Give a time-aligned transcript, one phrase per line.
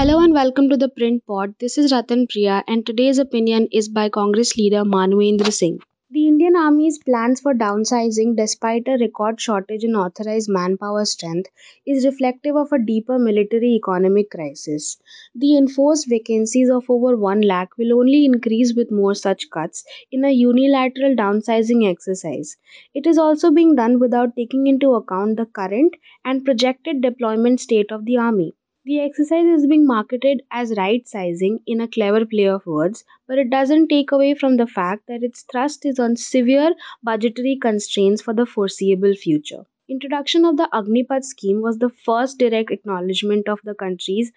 [0.00, 1.56] Hello and welcome to the Print Pod.
[1.60, 5.78] This is Ratan Priya, and today's opinion is by Congress leader Manvendra Singh.
[6.10, 11.50] The Indian Army's plans for downsizing, despite a record shortage in authorized manpower strength,
[11.86, 14.96] is reflective of a deeper military economic crisis.
[15.34, 20.24] The enforced vacancies of over 1 lakh will only increase with more such cuts in
[20.24, 22.56] a unilateral downsizing exercise.
[22.94, 25.94] It is also being done without taking into account the current
[26.24, 28.54] and projected deployment state of the Army.
[28.90, 33.38] The exercise is being marketed as right sizing in a clever play of words, but
[33.38, 38.20] it doesn't take away from the fact that its thrust is on severe budgetary constraints
[38.20, 39.62] for the foreseeable future.
[39.88, 44.32] Introduction of the Agnipath scheme was the first direct acknowledgement of the country's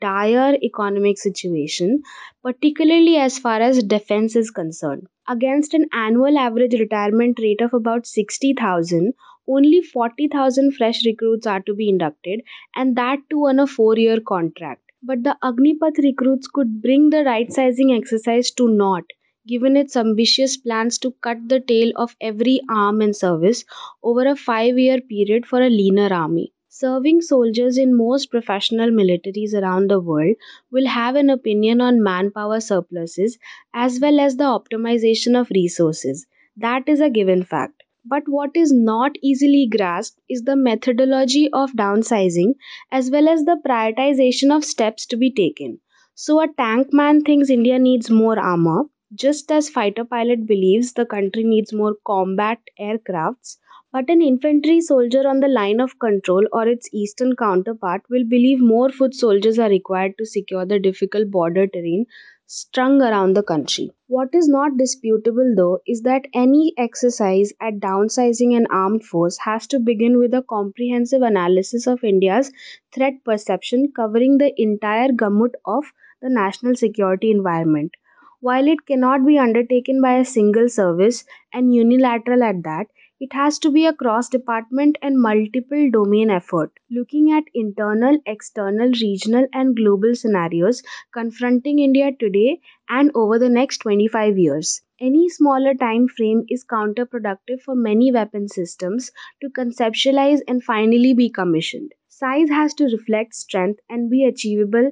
[0.00, 2.00] dire economic situation,
[2.42, 5.06] particularly as far as defense is concerned.
[5.28, 9.12] Against an annual average retirement rate of about 60,000,
[9.48, 12.42] only 40,000 fresh recruits are to be inducted,
[12.76, 14.82] and that too on a four year contract.
[15.02, 19.04] But the Agnipath recruits could bring the right sizing exercise to naught,
[19.46, 23.64] given its ambitious plans to cut the tail of every arm and service
[24.02, 26.52] over a five year period for a leaner army.
[26.68, 30.36] Serving soldiers in most professional militaries around the world
[30.70, 33.38] will have an opinion on manpower surpluses
[33.74, 36.26] as well as the optimization of resources.
[36.56, 37.82] That is a given fact.
[38.08, 42.54] But what is not easily grasped is the methodology of downsizing
[42.90, 45.78] as well as the prioritization of steps to be taken.
[46.14, 51.06] So, a tank man thinks India needs more armor, just as fighter pilot believes the
[51.06, 53.58] country needs more combat aircrafts,
[53.92, 58.60] but an infantry soldier on the line of control or its eastern counterpart will believe
[58.60, 62.06] more foot soldiers are required to secure the difficult border terrain
[62.50, 63.92] strung around the country.
[64.06, 69.66] What is not disputable, though, is that any exercise at downsizing an armed force has
[69.68, 72.50] to begin with a comprehensive analysis of India's
[72.92, 77.92] threat perception covering the entire gamut of the national security environment.
[78.40, 82.86] While it cannot be undertaken by a single service and unilateral at that,
[83.20, 88.90] it has to be a cross department and multiple domain effort, looking at internal, external,
[89.00, 94.80] regional, and global scenarios confronting India today and over the next 25 years.
[95.00, 101.30] Any smaller time frame is counterproductive for many weapon systems to conceptualize and finally be
[101.30, 101.92] commissioned.
[102.08, 104.90] Size has to reflect strength and be achievable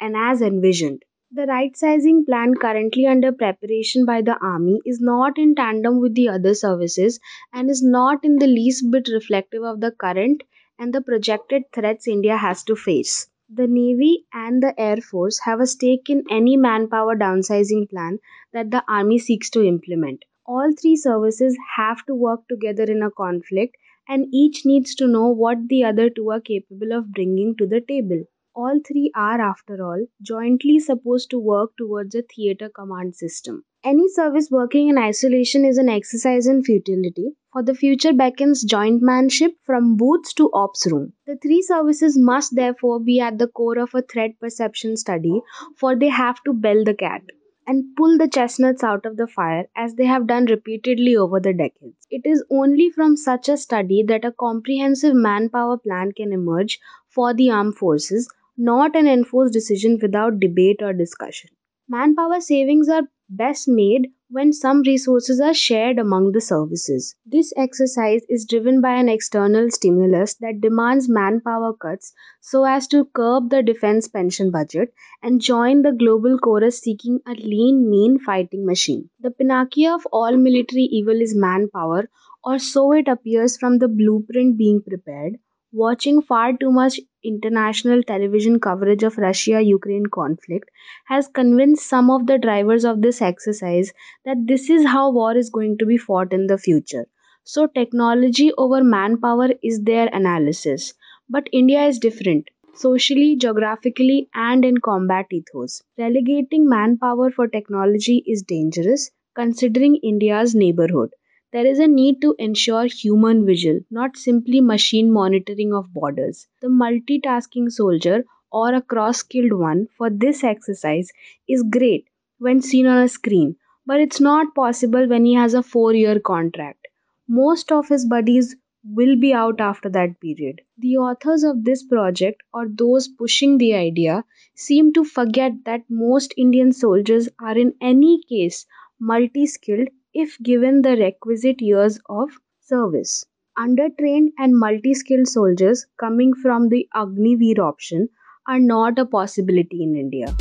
[0.00, 1.04] and as envisioned.
[1.30, 6.14] The right sizing plan currently under preparation by the Army is not in tandem with
[6.14, 7.20] the other services
[7.52, 10.42] and is not in the least bit reflective of the current
[10.78, 13.28] and the projected threats India has to face.
[13.48, 18.20] The Navy and the Air Force have a stake in any manpower downsizing plan
[18.52, 20.24] that the Army seeks to implement.
[20.46, 23.76] All three services have to work together in a conflict,
[24.08, 27.82] and each needs to know what the other two are capable of bringing to the
[27.82, 28.24] table
[28.58, 33.62] all three are, after all, jointly supposed to work towards a theater command system.
[33.84, 39.00] Any service working in isolation is an exercise in futility, for the future beckons joint
[39.00, 41.12] manship from booths to ops room.
[41.26, 45.40] The three services must therefore be at the core of a threat perception study,
[45.76, 47.22] for they have to bell the cat
[47.68, 51.52] and pull the chestnuts out of the fire as they have done repeatedly over the
[51.52, 52.06] decades.
[52.10, 56.80] It is only from such a study that a comprehensive manpower plan can emerge
[57.10, 61.48] for the armed forces, not an enforced decision without debate or discussion.
[61.88, 67.14] Manpower savings are best made when some resources are shared among the services.
[67.24, 73.06] This exercise is driven by an external stimulus that demands manpower cuts so as to
[73.06, 74.92] curb the defense pension budget
[75.22, 79.08] and join the global chorus seeking a lean, mean fighting machine.
[79.20, 82.10] The panacea of all military evil is manpower,
[82.44, 85.38] or so it appears from the blueprint being prepared
[85.72, 90.70] Watching far too much international television coverage of Russia Ukraine conflict
[91.06, 93.94] has convinced some of the drivers of this exercise
[94.26, 97.06] that this is how war is going to be fought in the future.
[97.44, 100.92] So, technology over manpower is their analysis.
[101.30, 105.82] But India is different socially, geographically, and in combat ethos.
[105.96, 111.14] Relegating manpower for technology is dangerous considering India's neighborhood.
[111.50, 116.46] There is a need to ensure human vigil, not simply machine monitoring of borders.
[116.60, 121.10] The multitasking soldier or a cross skilled one for this exercise
[121.48, 122.08] is great
[122.38, 123.56] when seen on a screen,
[123.86, 126.86] but it's not possible when he has a four year contract.
[127.26, 128.54] Most of his buddies
[128.84, 130.60] will be out after that period.
[130.76, 134.24] The authors of this project, or those pushing the idea,
[134.54, 138.66] seem to forget that most Indian soldiers are in any case
[139.00, 139.88] multi skilled
[140.22, 142.28] if given the requisite years of
[142.60, 143.24] service.
[143.56, 148.08] Undertrained and multi skilled soldiers coming from the Agniveer option
[148.48, 150.34] are not a possibility in India.